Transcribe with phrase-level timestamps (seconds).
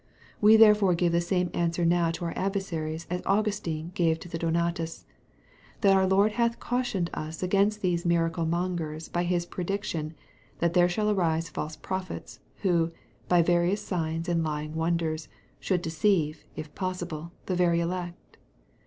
[0.41, 4.39] We therefore give the same answer now to our adversaries as Augustine gave to the
[4.39, 5.05] Donatists,
[5.81, 10.15] that our Lord hath cautioned us against these miracle mongers by his prediction,
[10.57, 12.91] that there should arise false prophets, who,
[13.29, 15.27] by various signs and lying wonders,
[15.59, 18.37] "should deceive (if possible) the very elect."